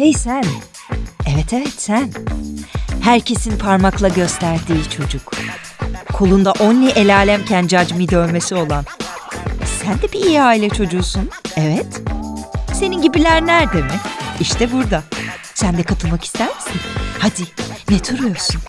Hey 0.00 0.12
sen. 0.12 0.44
Evet 1.26 1.52
evet 1.52 1.74
sen. 1.76 2.12
Herkesin 3.02 3.58
parmakla 3.58 4.08
gösterdiği 4.08 4.90
çocuk. 4.96 5.32
Kolunda 6.12 6.52
only 6.52 6.90
el 6.96 7.16
alemken 7.16 7.66
cacmi 7.66 8.08
dövmesi 8.08 8.54
olan. 8.54 8.84
Sen 9.82 10.02
de 10.02 10.12
bir 10.12 10.20
iyi 10.26 10.42
aile 10.42 10.68
çocuğusun. 10.68 11.30
Evet. 11.56 12.00
Senin 12.72 13.02
gibiler 13.02 13.46
nerede 13.46 13.82
mi? 13.82 14.00
İşte 14.40 14.72
burada. 14.72 15.02
Sen 15.54 15.78
de 15.78 15.82
katılmak 15.82 16.24
ister 16.24 16.48
misin? 16.56 16.80
Hadi 17.18 17.42
ne 17.90 18.04
duruyorsun? 18.04 18.60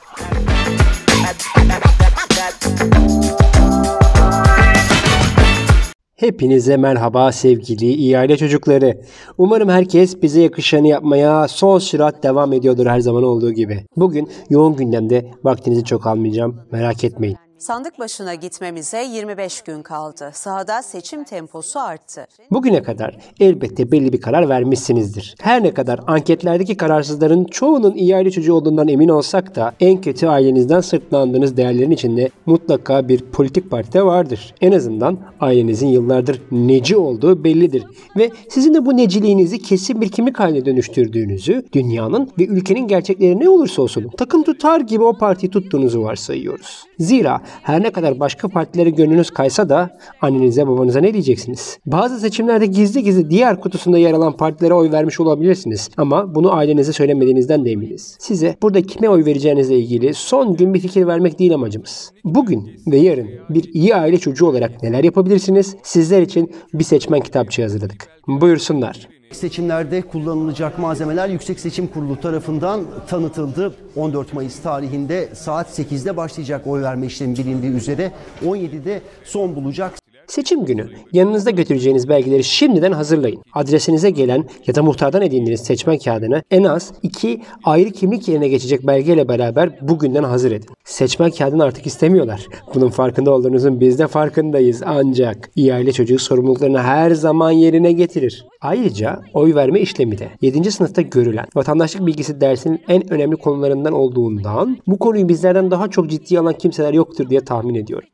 Hepinize 6.22 6.78
merhaba 6.78 7.32
sevgili 7.32 7.94
iyi 7.94 8.18
aile 8.18 8.38
çocukları. 8.38 9.02
Umarım 9.38 9.70
herkes 9.70 10.22
bize 10.22 10.42
yakışanı 10.42 10.88
yapmaya 10.88 11.48
son 11.48 11.80
sürat 11.80 12.24
devam 12.24 12.54
ediyordur 12.54 12.86
her 12.86 13.00
zaman 13.00 13.24
olduğu 13.24 13.52
gibi. 13.52 13.86
Bugün 13.96 14.30
yoğun 14.50 14.76
gündemde 14.76 15.32
vaktinizi 15.44 15.84
çok 15.84 16.08
almayacağım 16.08 16.56
merak 16.72 17.04
etmeyin. 17.04 17.38
Sandık 17.62 18.00
başına 18.00 18.36
gitmemize 18.36 19.04
25 19.04 19.62
gün 19.62 19.82
kaldı. 19.82 20.32
Sahada 20.34 20.82
seçim 20.82 21.24
temposu 21.24 21.80
arttı. 21.80 22.28
Bugüne 22.52 22.84
kadar 22.84 23.18
elbette 23.40 23.92
belli 23.92 24.14
bir 24.14 24.22
karar 24.22 24.50
vermişsinizdir. 24.50 25.36
Her 25.42 25.64
ne 25.64 25.74
kadar 25.74 26.00
anketlerdeki 26.08 26.78
kararsızların 26.78 27.46
çoğunun 27.46 27.94
iyi 27.94 28.16
aile 28.16 28.32
çocuğu 28.32 28.54
olduğundan 28.54 28.88
emin 28.88 29.10
olsak 29.10 29.56
da 29.56 29.74
en 29.80 30.02
kötü 30.02 30.28
ailenizden 30.28 30.82
sırtlandığınız 30.82 31.58
değerlerin 31.58 31.92
içinde 31.92 32.30
mutlaka 32.46 33.08
bir 33.08 33.22
politik 33.22 33.72
parti 33.72 34.06
vardır. 34.06 34.54
En 34.62 34.72
azından 34.72 35.18
ailenizin 35.40 35.88
yıllardır 35.88 36.42
neci 36.52 36.98
olduğu 36.98 37.44
bellidir. 37.44 37.84
Ve 38.18 38.30
sizin 38.50 38.74
de 38.74 38.86
bu 38.86 38.98
neciliğinizi 38.98 39.60
kesin 39.60 40.02
bir 40.02 40.10
kimlik 40.10 40.40
haline 40.40 40.66
dönüştürdüğünüzü, 40.66 41.66
dünyanın 41.74 42.30
ve 42.40 42.46
ülkenin 42.46 42.88
gerçekleri 42.88 43.40
ne 43.40 43.50
olursa 43.50 43.82
olsun 43.82 44.10
takım 44.18 44.44
tutar 44.44 44.82
gibi 44.82 45.04
o 45.04 45.18
partiyi 45.18 45.52
tuttuğunuzu 45.52 46.04
varsayıyoruz. 46.04 46.91
Zira 47.02 47.42
her 47.64 47.84
ne 47.84 47.90
kadar 47.90 48.20
başka 48.20 48.48
partilere 48.48 48.90
gönlünüz 48.90 49.30
kaysa 49.32 49.70
da 49.70 49.98
annenize 50.22 50.68
babanıza 50.68 51.00
ne 51.00 51.14
diyeceksiniz? 51.14 51.78
Bazı 51.86 52.20
seçimlerde 52.20 52.66
gizli 52.66 53.04
gizli 53.04 53.30
diğer 53.30 53.60
kutusunda 53.62 53.98
yer 53.98 54.14
alan 54.14 54.38
partilere 54.38 54.74
oy 54.74 54.92
vermiş 54.92 55.20
olabilirsiniz. 55.20 55.90
Ama 55.98 56.36
bunu 56.36 56.54
ailenize 56.54 56.94
söylemediğinizden 56.94 57.66
de 57.66 57.72
eminiz. 57.72 58.18
Size 58.20 58.56
burada 58.62 58.82
kime 58.82 59.10
oy 59.10 59.26
vereceğinizle 59.26 59.80
ilgili 59.80 60.14
son 60.14 60.56
gün 60.56 60.74
bir 60.74 60.80
fikir 60.80 61.08
vermek 61.08 61.40
değil 61.40 61.54
amacımız. 61.54 62.12
Bugün 62.24 62.72
ve 62.88 62.98
yarın 62.98 63.28
bir 63.50 63.74
iyi 63.74 63.96
aile 63.96 64.18
çocuğu 64.18 64.46
olarak 64.46 64.84
neler 64.84 65.04
yapabilirsiniz? 65.04 65.76
Sizler 65.84 66.22
için 66.22 66.52
bir 66.74 66.84
seçmen 66.84 67.20
kitapçığı 67.20 67.62
hazırladık. 67.62 68.08
Buyursunlar. 68.28 69.21
Seçimlerde 69.36 70.02
kullanılacak 70.02 70.80
malzemeler 70.80 71.30
Yüksek 71.30 71.60
Seçim 71.60 71.88
Kurulu 71.88 72.22
tarafından 72.22 72.86
tanıtıldı. 73.08 73.74
14 73.96 74.34
Mayıs 74.34 74.62
tarihinde 74.62 75.36
saat 75.36 75.80
8'de 75.80 76.18
başlayacak 76.18 76.68
oy 76.68 76.82
verme 76.82 77.06
işlemi 77.06 77.38
bilindiği 77.38 77.72
üzere 77.72 78.12
17'de 78.46 79.02
son 79.24 79.56
bulacak. 79.56 80.01
Seçim 80.28 80.66
günü 80.66 80.88
yanınızda 81.14 81.52
götüreceğiniz 81.52 82.10
belgeleri 82.10 82.44
şimdiden 82.44 82.92
hazırlayın. 82.92 83.42
Adresinize 83.54 84.10
gelen 84.10 84.46
ya 84.68 84.76
da 84.76 84.84
muhtardan 84.84 85.22
edindiğiniz 85.22 85.62
seçmen 85.62 85.98
kağıdını 85.98 86.44
en 86.52 86.64
az 86.64 86.94
iki 87.04 87.42
ayrı 87.64 87.92
kimlik 87.92 88.28
yerine 88.28 88.48
geçecek 88.48 88.88
belgeyle 88.88 89.28
beraber 89.28 89.88
bugünden 89.88 90.24
hazır 90.24 90.52
edin. 90.52 90.70
Seçmen 90.84 91.32
kağıdını 91.32 91.64
artık 91.64 91.88
istemiyorlar. 91.88 92.48
Bunun 92.76 92.90
farkında 92.90 93.32
olduğunuzun 93.32 93.80
biz 93.80 94.00
de 94.00 94.08
farkındayız 94.08 94.82
ancak 94.86 95.50
iyi 95.56 95.74
aile 95.74 95.92
çocuğu 95.92 96.20
sorumluluklarını 96.20 96.82
her 96.82 97.12
zaman 97.12 97.52
yerine 97.52 97.92
getirir. 97.92 98.46
Ayrıca 98.62 99.22
oy 99.34 99.56
verme 99.56 99.80
işlemi 99.80 100.18
de 100.18 100.30
7. 100.42 100.72
sınıfta 100.72 101.02
görülen 101.02 101.46
vatandaşlık 101.56 102.06
bilgisi 102.06 102.42
dersinin 102.42 102.82
en 102.88 103.14
önemli 103.14 103.36
konularından 103.36 103.94
olduğundan 103.94 104.78
bu 104.88 105.00
konuyu 105.00 105.30
bizlerden 105.30 105.72
daha 105.72 105.90
çok 105.90 106.10
ciddiye 106.10 106.40
alan 106.40 106.54
kimseler 106.54 106.94
yoktur 106.94 107.30
diye 107.30 107.42
tahmin 107.42 107.76
ediyorum. 107.76 108.08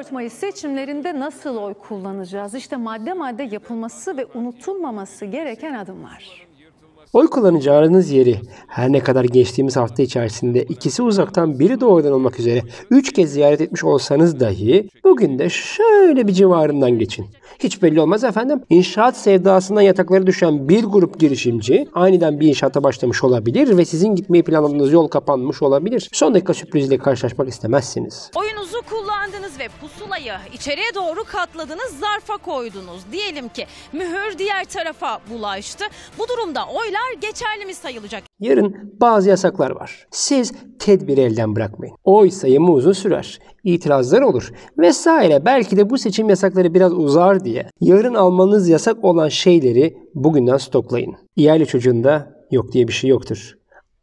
14 0.00 0.12
Mayıs 0.12 0.32
seçimlerinde 0.32 1.20
nasıl 1.20 1.56
oy 1.56 1.74
kullanacağız? 1.74 2.54
İşte 2.54 2.76
madde 2.76 3.12
madde 3.12 3.42
yapılması 3.42 4.16
ve 4.16 4.26
unutulmaması 4.34 5.26
gereken 5.26 5.74
adımlar. 5.74 6.46
Oy 7.12 7.26
kullanacağınız 7.26 8.10
yeri 8.10 8.40
her 8.66 8.92
ne 8.92 9.00
kadar 9.00 9.24
geçtiğimiz 9.24 9.76
hafta 9.76 10.02
içerisinde 10.02 10.62
ikisi 10.62 11.02
uzaktan 11.02 11.58
biri 11.58 11.80
doğrudan 11.80 12.12
olmak 12.12 12.40
üzere 12.40 12.62
3 12.90 13.12
kez 13.12 13.32
ziyaret 13.32 13.60
etmiş 13.60 13.84
olsanız 13.84 14.40
dahi 14.40 14.88
bugün 15.04 15.38
de 15.38 15.48
şöyle 15.50 16.26
bir 16.26 16.32
civarından 16.32 16.90
geçin. 16.90 17.26
Hiç 17.58 17.82
belli 17.82 18.00
olmaz 18.00 18.24
efendim. 18.24 18.60
İnşaat 18.70 19.16
sevdasından 19.16 19.80
yatakları 19.80 20.26
düşen 20.26 20.68
bir 20.68 20.84
grup 20.84 21.20
girişimci 21.20 21.88
aniden 21.94 22.40
bir 22.40 22.48
inşaata 22.48 22.82
başlamış 22.82 23.24
olabilir 23.24 23.76
ve 23.76 23.84
sizin 23.84 24.14
gitmeyi 24.14 24.44
planladığınız 24.44 24.92
yol 24.92 25.08
kapanmış 25.08 25.62
olabilir. 25.62 26.08
Son 26.12 26.34
dakika 26.34 26.54
sürpriziyle 26.54 26.98
karşılaşmak 26.98 27.48
istemezsiniz. 27.48 28.30
Oyunuzu 28.36 28.49
kullandınız 29.40 29.58
ve 29.60 29.68
pusulayı 29.80 30.32
içeriye 30.54 30.94
doğru 30.94 31.24
katladınız, 31.24 31.98
zarfa 32.00 32.36
koydunuz. 32.36 33.12
Diyelim 33.12 33.48
ki 33.48 33.66
mühür 33.92 34.38
diğer 34.38 34.64
tarafa 34.64 35.20
bulaştı. 35.30 35.84
Bu 36.18 36.28
durumda 36.28 36.60
oylar 36.66 37.20
geçerli 37.20 37.66
mi 37.66 37.74
sayılacak? 37.74 38.22
Yarın 38.40 38.94
bazı 39.00 39.28
yasaklar 39.28 39.70
var. 39.70 40.06
Siz 40.10 40.52
tedbiri 40.78 41.20
elden 41.20 41.56
bırakmayın. 41.56 41.96
Oy 42.04 42.30
sayımı 42.30 42.72
uzun 42.72 42.92
sürer. 42.92 43.38
İtirazlar 43.64 44.22
olur 44.22 44.52
vesaire. 44.78 45.44
Belki 45.44 45.76
de 45.76 45.90
bu 45.90 45.98
seçim 45.98 46.28
yasakları 46.28 46.74
biraz 46.74 46.92
uzar 46.92 47.44
diye. 47.44 47.66
Yarın 47.80 48.14
almanız 48.14 48.68
yasak 48.68 49.04
olan 49.04 49.28
şeyleri 49.28 49.96
bugünden 50.14 50.56
stoklayın. 50.56 51.16
İyi 51.36 51.66
çocuğunda 51.66 52.44
yok 52.50 52.72
diye 52.72 52.88
bir 52.88 52.92
şey 52.92 53.10
yoktur. 53.10 53.59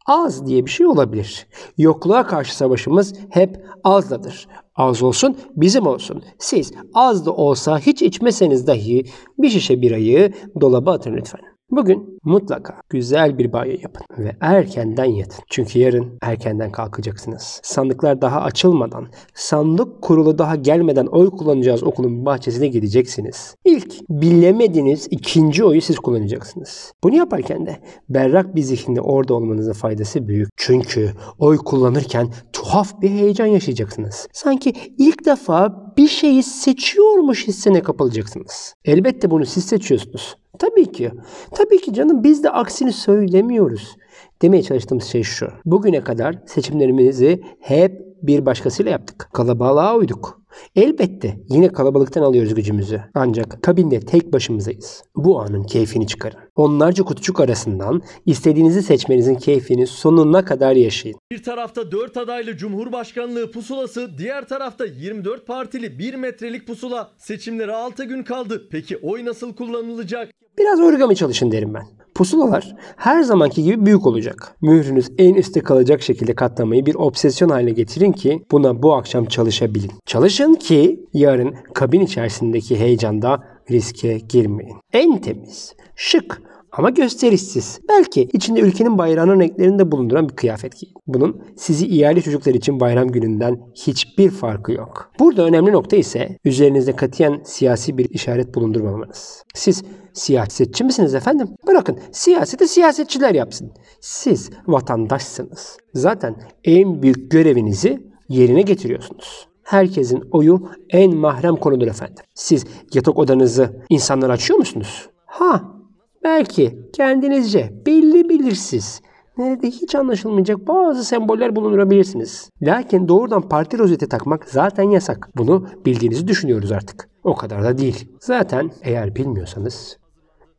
Az 0.08 0.46
diye 0.46 0.66
bir 0.66 0.70
şey 0.70 0.86
olabilir. 0.86 1.46
Yokluğa 1.78 2.26
karşı 2.26 2.56
savaşımız 2.56 3.14
hep 3.30 3.64
azladır. 3.84 4.48
Az 4.74 5.02
olsun 5.02 5.36
bizim 5.56 5.86
olsun. 5.86 6.22
Siz 6.38 6.72
az 6.94 7.26
da 7.26 7.32
olsa 7.32 7.78
hiç 7.78 8.02
içmeseniz 8.02 8.66
dahi 8.66 9.04
bir 9.38 9.50
şişe 9.50 9.82
birayı 9.82 10.32
dolaba 10.60 10.92
atın 10.92 11.16
lütfen. 11.16 11.57
Bugün 11.70 12.20
mutlaka 12.24 12.80
güzel 12.90 13.38
bir 13.38 13.52
banyo 13.52 13.72
yapın 13.82 14.06
ve 14.18 14.36
erkenden 14.40 15.04
yatın. 15.04 15.44
Çünkü 15.50 15.78
yarın 15.78 16.18
erkenden 16.22 16.72
kalkacaksınız. 16.72 17.60
Sandıklar 17.62 18.22
daha 18.22 18.40
açılmadan, 18.40 19.06
sandık 19.34 20.02
kurulu 20.02 20.38
daha 20.38 20.56
gelmeden 20.56 21.06
oy 21.06 21.30
kullanacağız 21.30 21.82
okulun 21.82 22.26
bahçesine 22.26 22.68
gideceksiniz. 22.68 23.54
İlk 23.64 24.08
bilemediğiniz 24.10 25.08
ikinci 25.10 25.64
oyu 25.64 25.80
siz 25.80 25.98
kullanacaksınız. 25.98 26.92
Bunu 27.04 27.16
yaparken 27.16 27.66
de 27.66 27.76
berrak 28.08 28.54
bir 28.54 28.62
zihinde 28.62 29.00
orada 29.00 29.34
olmanızın 29.34 29.72
faydası 29.72 30.28
büyük. 30.28 30.48
Çünkü 30.56 31.12
oy 31.38 31.56
kullanırken 31.56 32.28
tuhaf 32.52 33.02
bir 33.02 33.10
heyecan 33.10 33.46
yaşayacaksınız. 33.46 34.28
Sanki 34.32 34.72
ilk 34.98 35.26
defa 35.26 35.87
bir 35.98 36.08
şeyi 36.08 36.42
seçiyormuş 36.42 37.48
hissine 37.48 37.82
kapılacaksınız. 37.82 38.74
Elbette 38.84 39.30
bunu 39.30 39.46
siz 39.46 39.64
seçiyorsunuz. 39.64 40.36
Tabii 40.58 40.92
ki. 40.92 41.10
Tabii 41.50 41.80
ki 41.80 41.94
canım 41.94 42.24
biz 42.24 42.44
de 42.44 42.50
aksini 42.50 42.92
söylemiyoruz. 42.92 43.96
Demeye 44.42 44.62
çalıştığımız 44.62 45.04
şey 45.04 45.22
şu. 45.22 45.48
Bugüne 45.64 46.00
kadar 46.00 46.38
seçimlerimizi 46.46 47.42
hep 47.60 48.08
bir 48.22 48.46
başkasıyla 48.46 48.92
yaptık. 48.92 49.28
Kalabalığa 49.32 49.96
uyduk. 49.96 50.40
Elbette 50.76 51.38
yine 51.48 51.68
kalabalıktan 51.68 52.22
alıyoruz 52.22 52.54
gücümüzü. 52.54 53.00
Ancak 53.14 53.62
kabinde 53.62 54.00
tek 54.00 54.32
başımızayız. 54.32 55.02
Bu 55.16 55.40
anın 55.40 55.62
keyfini 55.62 56.06
çıkarın. 56.06 56.38
Onlarca 56.56 57.04
kutucuk 57.04 57.40
arasından 57.40 58.02
istediğinizi 58.26 58.82
seçmenizin 58.82 59.34
keyfini 59.34 59.86
sonuna 59.86 60.44
kadar 60.44 60.76
yaşayın. 60.76 61.18
Bir 61.32 61.42
tarafta 61.42 61.92
4 61.92 62.16
adaylı 62.16 62.56
Cumhurbaşkanlığı 62.56 63.50
pusulası, 63.50 64.18
diğer 64.18 64.48
tarafta 64.48 64.84
24 64.86 65.46
partili 65.46 65.98
1 65.98 66.14
metrelik 66.14 66.66
pusula. 66.66 67.10
Seçimlere 67.18 67.72
6 67.72 68.04
gün 68.04 68.22
kaldı. 68.22 68.68
Peki 68.70 68.96
oy 68.96 69.24
nasıl 69.24 69.54
kullanılacak? 69.54 70.30
Biraz 70.58 70.80
origami 70.80 71.16
çalışın 71.16 71.52
derim 71.52 71.74
ben. 71.74 71.97
Pusulalar 72.18 72.76
her 72.96 73.22
zamanki 73.22 73.62
gibi 73.62 73.86
büyük 73.86 74.06
olacak. 74.06 74.56
Mührünüz 74.62 75.10
en 75.18 75.34
üstte 75.34 75.60
kalacak 75.60 76.02
şekilde 76.02 76.34
katlamayı 76.34 76.86
bir 76.86 76.94
obsesyon 76.94 77.48
haline 77.48 77.70
getirin 77.70 78.12
ki 78.12 78.46
buna 78.50 78.82
bu 78.82 78.94
akşam 78.94 79.24
çalışabilin. 79.24 79.90
Çalışın 80.06 80.54
ki 80.54 81.00
yarın 81.12 81.54
kabin 81.74 82.00
içerisindeki 82.00 82.80
heyecanda 82.80 83.44
riske 83.70 84.18
girmeyin. 84.18 84.76
En 84.92 85.20
temiz, 85.20 85.74
şık 85.96 86.42
ama 86.72 86.90
gösterişsiz. 86.90 87.80
Belki 87.88 88.28
içinde 88.32 88.60
ülkenin 88.60 88.98
bayrağının 88.98 89.40
renklerini 89.40 89.78
de 89.78 89.92
bulunduran 89.92 90.28
bir 90.28 90.36
kıyafet 90.36 90.80
giyin. 90.80 90.94
Bunun 91.06 91.42
sizi 91.56 91.86
iyali 91.86 92.22
çocuklar 92.22 92.54
için 92.54 92.80
bayram 92.80 93.08
gününden 93.08 93.60
hiçbir 93.74 94.30
farkı 94.30 94.72
yok. 94.72 95.12
Burada 95.18 95.44
önemli 95.44 95.72
nokta 95.72 95.96
ise 95.96 96.38
üzerinizde 96.44 96.96
katiyen 96.96 97.40
siyasi 97.44 97.98
bir 97.98 98.10
işaret 98.10 98.54
bulundurmamanız. 98.54 99.42
Siz 99.54 99.84
siyasetçi 100.12 100.84
misiniz 100.84 101.14
efendim? 101.14 101.48
Bırakın 101.66 101.98
siyaseti 102.12 102.68
siyasetçiler 102.68 103.34
yapsın. 103.34 103.72
Siz 104.00 104.50
vatandaşsınız. 104.66 105.76
Zaten 105.94 106.36
en 106.64 107.02
büyük 107.02 107.30
görevinizi 107.30 108.02
yerine 108.28 108.62
getiriyorsunuz. 108.62 109.48
Herkesin 109.62 110.22
oyu 110.30 110.68
en 110.90 111.16
mahrem 111.16 111.56
konudur 111.56 111.86
efendim. 111.86 112.24
Siz 112.34 112.64
yatak 112.94 113.18
odanızı 113.18 113.82
insanlara 113.90 114.32
açıyor 114.32 114.58
musunuz? 114.58 115.08
Ha, 115.26 115.77
belki 116.24 116.78
kendinizce 116.92 117.72
belli 117.86 118.28
belirsiz 118.28 119.00
nerede 119.38 119.66
hiç 119.66 119.94
anlaşılmayacak 119.94 120.68
bazı 120.68 121.04
semboller 121.04 121.56
bulundurabilirsiniz. 121.56 122.50
Lakin 122.62 123.08
doğrudan 123.08 123.48
parti 123.48 123.78
rozeti 123.78 124.08
takmak 124.08 124.48
zaten 124.48 124.82
yasak. 124.90 125.28
Bunu 125.36 125.66
bildiğinizi 125.86 126.28
düşünüyoruz 126.28 126.72
artık. 126.72 127.08
O 127.24 127.34
kadar 127.34 127.64
da 127.64 127.78
değil. 127.78 128.08
Zaten 128.20 128.70
eğer 128.82 129.16
bilmiyorsanız 129.16 129.98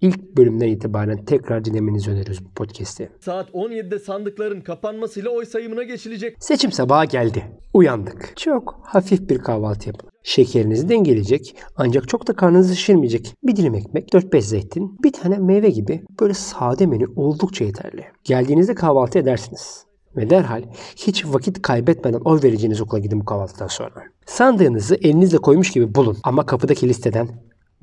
ilk 0.01 0.37
bölümden 0.37 0.67
itibaren 0.67 1.25
tekrar 1.25 1.65
dinlemenizi 1.65 2.11
öneriyoruz 2.11 2.45
bu 2.45 2.49
podcast'i. 2.49 3.09
Saat 3.19 3.49
17'de 3.49 3.99
sandıkların 3.99 4.61
kapanmasıyla 4.61 5.29
oy 5.29 5.45
sayımına 5.45 5.83
geçilecek. 5.83 6.35
Seçim 6.39 6.71
sabahı 6.71 7.05
geldi. 7.05 7.43
Uyandık. 7.73 8.33
Çok 8.37 8.79
hafif 8.83 9.29
bir 9.29 9.39
kahvaltı 9.39 9.89
yapın. 9.89 10.09
Şekerinizi 10.29 10.89
dengeleyecek 10.89 11.55
ancak 11.77 12.07
çok 12.07 12.27
da 12.27 12.33
karnınızı 12.33 12.75
şişirmeyecek. 12.75 13.35
Bir 13.43 13.55
dilim 13.55 13.75
ekmek, 13.75 14.13
4-5 14.13 14.41
zeytin, 14.41 14.97
bir 15.03 15.13
tane 15.13 15.37
meyve 15.37 15.69
gibi 15.69 16.03
böyle 16.19 16.33
sade 16.33 16.85
menü 16.85 17.05
oldukça 17.15 17.65
yeterli. 17.65 18.05
Geldiğinizde 18.23 18.75
kahvaltı 18.75 19.19
edersiniz. 19.19 19.85
Ve 20.15 20.29
derhal 20.29 20.63
hiç 20.95 21.25
vakit 21.25 21.61
kaybetmeden 21.61 22.19
oy 22.19 22.39
vereceğiniz 22.43 22.81
okula 22.81 22.99
gidin 22.99 23.21
bu 23.21 23.25
kahvaltıdan 23.25 23.67
sonra. 23.67 24.03
Sandığınızı 24.25 24.95
elinizle 24.95 25.37
koymuş 25.37 25.71
gibi 25.71 25.95
bulun 25.95 26.17
ama 26.23 26.45
kapıdaki 26.45 26.89
listeden 26.89 27.29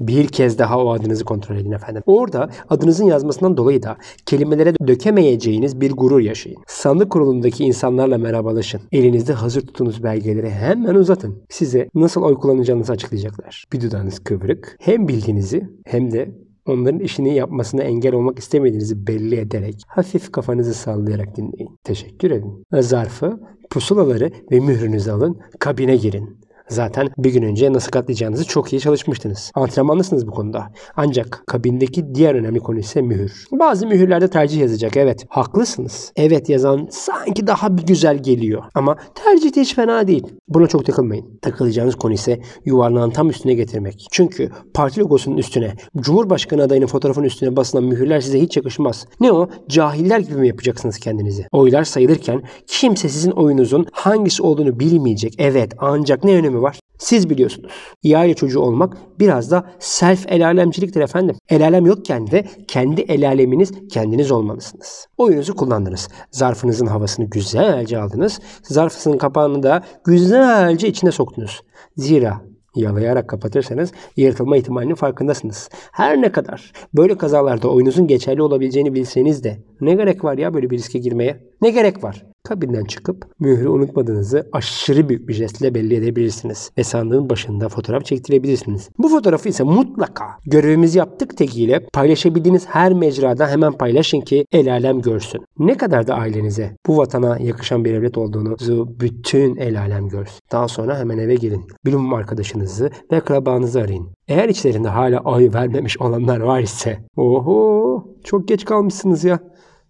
bir 0.01 0.29
kez 0.29 0.59
daha 0.59 0.85
o 0.85 0.93
adınızı 0.93 1.25
kontrol 1.25 1.57
edin 1.57 1.73
efendim. 1.73 2.03
Orada 2.07 2.51
adınızın 2.69 3.05
yazmasından 3.05 3.57
dolayı 3.57 3.83
da 3.83 3.97
kelimelere 4.27 4.75
dökemeyeceğiniz 4.87 5.81
bir 5.81 5.93
gurur 5.93 6.21
yaşayın. 6.21 6.59
Sandık 6.67 7.11
kurulundaki 7.11 7.65
insanlarla 7.65 8.19
merhabalaşın. 8.19 8.81
Elinizde 8.93 9.33
hazır 9.33 9.61
tuttuğunuz 9.61 10.03
belgeleri 10.03 10.51
hemen 10.51 10.95
uzatın. 10.95 11.43
Size 11.49 11.89
nasıl 11.95 12.23
oy 12.23 12.35
kullanacağınızı 12.35 12.93
açıklayacaklar. 12.93 13.65
Bir 13.73 13.81
dudağınız 13.81 14.19
kıvrık. 14.19 14.77
Hem 14.81 15.09
bildiğinizi 15.09 15.69
hem 15.87 16.13
de 16.13 16.31
onların 16.67 17.01
işini 17.01 17.35
yapmasına 17.35 17.83
engel 17.83 18.15
olmak 18.15 18.39
istemediğinizi 18.39 19.07
belli 19.07 19.37
ederek 19.37 19.83
hafif 19.87 20.33
kafanızı 20.33 20.75
sallayarak 20.75 21.37
dinleyin. 21.37 21.79
Teşekkür 21.85 22.31
edin. 22.31 22.65
Zarfı, 22.73 23.41
pusulaları 23.71 24.31
ve 24.53 24.61
mührünüzü 24.61 25.11
alın, 25.11 25.39
kabine 25.59 25.97
girin. 25.97 26.46
Zaten 26.69 27.09
bir 27.19 27.33
gün 27.33 27.43
önce 27.43 27.73
nasıl 27.73 27.91
katlayacağınızı 27.91 28.45
çok 28.45 28.73
iyi 28.73 28.81
çalışmıştınız. 28.81 29.51
Antrenmanlısınız 29.55 30.27
bu 30.27 30.31
konuda. 30.31 30.67
Ancak 30.97 31.43
kabindeki 31.47 32.15
diğer 32.15 32.35
önemli 32.35 32.61
konu 32.61 32.79
ise 32.79 33.03
mühür. 33.03 33.45
Bazı 33.53 33.87
mühürlerde 33.87 34.29
tercih 34.29 34.61
yazacak. 34.61 34.97
Evet 34.97 35.27
haklısınız. 35.29 36.13
Evet 36.17 36.49
yazan 36.49 36.89
sanki 36.91 37.47
daha 37.47 37.79
bir 37.79 37.83
güzel 37.83 38.23
geliyor. 38.23 38.63
Ama 38.75 38.97
tercih 39.15 39.57
de 39.57 39.61
hiç 39.61 39.75
fena 39.75 40.07
değil. 40.07 40.27
Buna 40.49 40.67
çok 40.67 40.87
takılmayın. 40.87 41.39
Takılacağınız 41.43 41.95
konu 41.95 42.13
ise 42.13 42.41
yuvarlağın 42.65 43.11
tam 43.11 43.31
üstüne 43.31 43.55
getirmek. 43.55 44.07
Çünkü 44.11 44.51
parti 44.75 45.01
logosunun 45.01 45.37
üstüne, 45.37 45.75
Cumhurbaşkanı 45.97 46.63
adayının 46.63 46.87
fotoğrafının 46.87 47.27
üstüne 47.27 47.57
basılan 47.57 47.85
mühürler 47.85 48.21
size 48.21 48.41
hiç 48.41 48.57
yakışmaz. 48.57 49.07
Ne 49.21 49.33
o? 49.33 49.49
Cahiller 49.69 50.19
gibi 50.19 50.35
mi 50.35 50.49
yapacaksınız 50.49 50.99
kendinizi? 50.99 51.47
Oylar 51.53 51.85
sayılırken 51.85 52.43
kimse 52.67 53.09
sizin 53.09 53.31
oyunuzun 53.31 53.87
hangisi 53.93 54.43
olduğunu 54.43 54.81
bilmeyecek. 54.81 55.35
Evet 55.39 55.73
ancak 55.79 56.25
ne 56.25 56.35
önemi 56.35 56.56
var? 56.63 56.81
Siz 56.99 57.31
biliyorsunuz. 57.31 57.73
İyi 58.03 58.19
aile 58.19 58.35
çocuğu 58.35 58.61
olmak 58.61 58.97
biraz 59.19 59.51
da 59.51 59.71
self 59.79 60.25
el 60.29 60.47
alemciliktir 60.47 61.01
efendim. 61.01 61.37
El 61.49 61.65
alem 61.65 61.87
yokken 61.87 62.31
de 62.31 62.45
kendi 62.69 63.01
el 63.01 63.29
aleminiz 63.29 63.73
kendiniz 63.91 64.31
olmalısınız. 64.31 65.07
Oyunuzu 65.17 65.57
kullandınız. 65.57 66.09
Zarfınızın 66.31 66.87
havasını 66.87 67.27
güzelce 67.27 67.99
aldınız. 67.99 68.41
Zarfınızın 68.63 69.19
kapağını 69.19 69.63
da 69.63 69.83
güzelce 70.05 70.89
içine 70.89 71.11
soktunuz. 71.13 71.63
Zira 71.97 72.41
yalayarak 72.77 73.29
kapatırsanız 73.29 73.93
yırtılma 74.17 74.57
ihtimalinin 74.57 74.95
farkındasınız. 74.95 75.69
Her 75.93 76.23
ne 76.23 76.33
kadar 76.33 76.73
böyle 76.95 77.19
kazalarda 77.19 77.69
oyunuzun 77.69 78.07
geçerli 78.07 78.43
olabileceğini 78.43 78.95
bilseniz 78.95 79.45
de 79.45 79.59
ne 79.81 79.95
gerek 79.95 80.25
var 80.25 80.39
ya 80.39 80.55
böyle 80.55 80.71
bir 80.71 80.79
riske 80.79 80.99
girmeye? 80.99 81.41
Ne 81.63 81.71
gerek 81.71 82.05
var? 82.05 82.27
Kabinden 82.47 82.85
çıkıp 82.85 83.27
mührü 83.41 83.69
unutmadığınızı 83.69 84.49
aşırı 84.53 85.09
büyük 85.09 85.29
bir 85.29 85.35
jestle 85.35 85.75
belli 85.75 85.95
edebilirsiniz. 85.95 86.71
Ve 86.79 86.85
sandığın 86.85 87.31
başında 87.31 87.69
fotoğraf 87.69 88.05
çektirebilirsiniz. 88.05 88.89
Bu 88.99 89.09
fotoğrafı 89.09 89.49
ise 89.49 89.65
mutlaka 89.65 90.25
görevimizi 90.45 90.99
yaptık 90.99 91.37
tekiyle 91.37 91.87
paylaşabildiğiniz 91.93 92.67
her 92.67 92.93
mecrada 92.93 93.49
hemen 93.49 93.73
paylaşın 93.73 94.21
ki 94.21 94.45
el 94.53 94.73
alem 94.73 95.01
görsün. 95.01 95.45
Ne 95.59 95.77
kadar 95.77 96.07
da 96.07 96.15
ailenize 96.15 96.77
bu 96.87 96.97
vatana 96.97 97.39
yakışan 97.39 97.85
bir 97.85 97.95
evlat 97.95 98.19
olduğunuzu 98.19 98.89
bütün 99.01 99.57
el 99.57 99.81
alem 99.81 100.09
görsün. 100.09 100.41
Daha 100.53 100.69
sonra 100.69 100.99
hemen 100.99 101.19
eve 101.19 101.35
gelin. 101.35 101.67
Bilim 101.85 102.15
arkadaşınızı 102.15 102.91
ve 103.13 103.17
akrabanızı 103.17 103.81
arayın. 103.81 104.09
Eğer 104.29 104.49
içlerinde 104.49 104.89
hala 104.89 105.21
oy 105.21 105.53
vermemiş 105.55 106.01
olanlar 106.01 106.41
var 106.41 106.61
ise 106.61 106.99
oho 107.17 108.05
çok 108.25 108.49
geç 108.49 108.65
kalmışsınız 108.65 109.25
ya. 109.25 109.39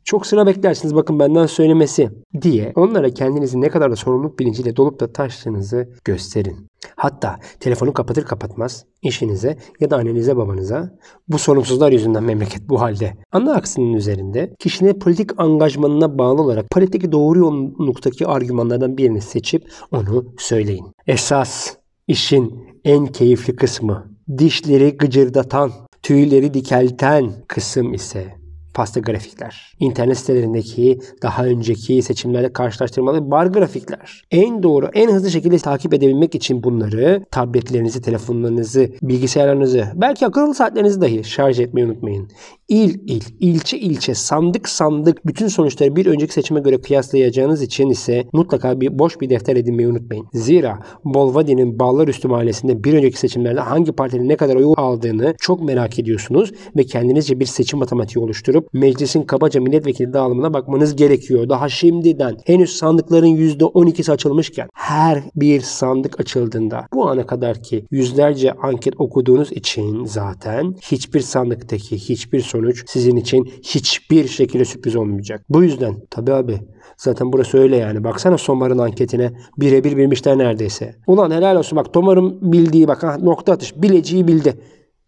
Çok 0.06 0.26
sıra 0.26 0.47
beklersiniz 0.47 0.94
bakın 0.94 1.19
benden 1.19 1.47
söylemesi 1.47 2.11
diye 2.43 2.73
onlara 2.75 3.11
kendinizi 3.11 3.61
ne 3.61 3.69
kadar 3.69 3.91
da 3.91 3.97
sorumluluk 3.97 4.38
bilinciyle 4.38 4.76
dolup 4.76 5.00
da 5.00 5.12
taştığınızı 5.12 5.88
gösterin. 6.05 6.67
Hatta 6.97 7.38
telefonu 7.61 7.93
kapatır 7.93 8.25
kapatmaz 8.25 8.85
eşinize 9.03 9.56
ya 9.81 9.91
da 9.91 9.97
annenize 9.97 10.37
babanıza 10.37 10.99
bu 11.29 11.38
sorumsuzlar 11.38 11.93
yüzünden 11.93 12.25
memleket 12.25 12.69
bu 12.69 12.81
halde. 12.81 13.17
Ana 13.32 13.55
aksının 13.55 13.93
üzerinde 13.93 14.55
kişinin 14.58 14.99
politik 14.99 15.41
angajmanına 15.41 16.19
bağlı 16.19 16.43
olarak 16.43 16.70
politik 16.70 17.12
doğru 17.12 17.38
yoğunluktaki 17.38 18.26
argümanlardan 18.26 18.99
birini 18.99 19.20
seçip 19.20 19.70
onu 19.93 20.35
söyleyin. 20.38 20.87
Esas 21.06 21.76
işin 22.09 22.67
en 22.85 23.06
keyifli 23.06 23.56
kısmı 23.56 24.06
dişleri 24.38 24.97
gıcırdatan, 24.97 25.73
tüyleri 26.02 26.55
dikelten 26.55 27.32
kısım 27.49 27.94
ise 27.94 28.45
pasta 28.76 29.00
grafikler. 29.00 29.73
İnternet 29.81 30.19
sitelerindeki 30.19 30.99
daha 31.23 31.44
önceki 31.44 32.02
seçimlerle 32.02 32.52
karşılaştırmalı 32.52 33.31
bar 33.31 33.46
grafikler. 33.46 34.25
En 34.31 34.62
doğru, 34.62 34.90
en 34.94 35.11
hızlı 35.11 35.31
şekilde 35.31 35.58
takip 35.58 35.94
edebilmek 35.94 36.34
için 36.34 36.62
bunları 36.62 37.25
tabletlerinizi, 37.31 38.02
telefonlarınızı, 38.02 38.90
bilgisayarlarınızı, 39.02 39.84
belki 39.94 40.26
akıllı 40.26 40.55
saatlerinizi 40.55 41.00
dahi 41.00 41.25
şarj 41.25 41.61
etmeyi 41.61 41.87
unutmayın. 41.87 42.28
İl 42.69 42.94
il, 43.06 43.23
ilçe 43.40 43.78
ilçe, 43.78 44.14
sandık 44.14 44.69
sandık 44.69 45.26
bütün 45.26 45.49
sonuçları 45.49 45.96
bir 45.96 46.06
önceki 46.06 46.32
seçime 46.32 46.61
göre 46.61 46.81
kıyaslayacağınız 46.81 47.62
için 47.62 47.90
ise 47.90 48.25
mutlaka 48.32 48.81
bir 48.81 48.99
boş 48.99 49.20
bir 49.20 49.31
defter 49.31 49.56
edinmeyi 49.56 49.88
unutmayın. 49.88 50.26
Zira 50.32 50.78
Bolvadi'nin 51.05 51.78
Ballar 51.78 52.08
Üstü 52.08 52.28
Mahallesi'nde 52.28 52.85
bir 52.85 52.95
önceki 52.95 53.18
seçimlerde 53.18 53.61
hangi 53.61 53.92
partinin 53.92 54.28
ne 54.28 54.37
kadar 54.37 54.56
oy 54.56 54.75
aldığını 54.76 55.35
çok 55.38 55.62
merak 55.62 55.99
ediyorsunuz 55.99 56.52
ve 56.76 56.85
kendinizce 56.85 57.40
bir 57.40 57.47
seçim 57.47 57.78
matematiği 57.78 58.25
oluşturup 58.25 58.65
meclisin 58.73 59.23
kabaca 59.23 59.61
milletvekili 59.61 60.12
dağılımına 60.12 60.54
bakmanız 60.54 60.96
gerekiyor. 60.96 61.49
Daha 61.49 61.68
şimdiden 61.68 62.37
henüz 62.44 62.76
sandıkların 62.76 63.26
%12'si 63.26 64.12
açılmışken 64.12 64.68
her 64.75 65.23
bir 65.37 65.61
sandık 65.61 66.20
açıldığında 66.20 66.87
bu 66.94 67.08
ana 67.08 67.26
kadar 67.26 67.62
ki 67.62 67.87
yüzlerce 67.90 68.52
anket 68.52 68.94
okuduğunuz 68.99 69.52
için 69.52 70.04
zaten 70.04 70.75
hiçbir 70.82 71.20
sandıktaki 71.20 71.96
hiçbir 71.96 72.40
sonuç 72.40 72.85
sizin 72.87 73.16
için 73.16 73.44
hiçbir 73.62 74.28
şekilde 74.28 74.64
sürpriz 74.64 74.96
olmayacak. 74.96 75.44
Bu 75.49 75.62
yüzden 75.62 75.96
tabi 76.11 76.32
abi 76.32 76.61
zaten 76.96 77.32
burası 77.32 77.58
öyle 77.58 77.76
yani. 77.76 78.04
Baksana 78.04 78.38
Somar'ın 78.38 78.78
anketine 78.78 79.32
birebir 79.58 79.96
bilmişler 79.96 80.38
neredeyse. 80.38 80.94
Ulan 81.06 81.30
helal 81.30 81.56
olsun 81.56 81.76
bak 81.76 81.92
Tomar'ın 81.92 82.52
bildiği 82.52 82.88
bak 82.88 83.02
ha, 83.02 83.18
nokta 83.23 83.52
atış 83.52 83.76
bileceği 83.76 84.28
bildi 84.28 84.54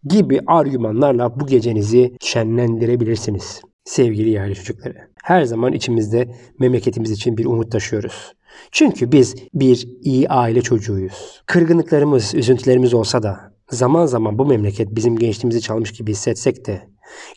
gibi 0.03 0.39
argümanlarla 0.47 1.39
bu 1.39 1.47
gecenizi 1.47 2.17
şenlendirebilirsiniz. 2.21 3.61
Sevgili 3.83 4.29
yerli 4.29 4.55
çocukları. 4.55 4.97
Her 5.23 5.43
zaman 5.43 5.73
içimizde 5.73 6.35
memleketimiz 6.59 7.11
için 7.11 7.37
bir 7.37 7.45
umut 7.45 7.71
taşıyoruz. 7.71 8.33
Çünkü 8.71 9.11
biz 9.11 9.35
bir 9.53 9.87
iyi 10.01 10.29
aile 10.29 10.61
çocuğuyuz. 10.61 11.41
Kırgınlıklarımız, 11.45 12.35
üzüntülerimiz 12.35 12.93
olsa 12.93 13.23
da 13.23 13.53
zaman 13.69 14.05
zaman 14.05 14.39
bu 14.39 14.45
memleket 14.45 14.95
bizim 14.95 15.15
gençliğimizi 15.15 15.61
çalmış 15.61 15.91
gibi 15.91 16.11
hissetsek 16.11 16.67
de, 16.67 16.81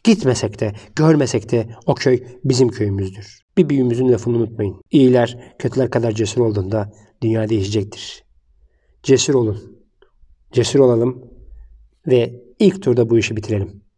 gitmesek 0.05 0.61
de, 0.61 0.73
görmesek 0.97 1.53
de 1.53 1.67
o 1.87 1.95
köy 1.95 2.25
bizim 2.45 2.69
köyümüzdür. 2.69 3.39
Bir 3.57 3.69
büyüğümüzün 3.69 4.13
lafını 4.13 4.37
unutmayın. 4.37 4.81
İyiler 4.91 5.55
kötüler 5.59 5.91
kadar 5.91 6.13
cesur 6.13 6.41
olduğunda 6.41 6.93
dünya 7.23 7.49
değişecektir. 7.49 8.25
Cesur 9.03 9.35
olun. 9.35 9.83
Cesur 10.53 10.81
olalım 10.81 11.25
ve 12.07 12.43
ilk 12.63 12.83
turda 12.83 13.11
bu 13.11 13.19
işi 13.19 13.37
bitirelim. 13.37 13.82